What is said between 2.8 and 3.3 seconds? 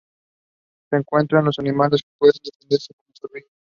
como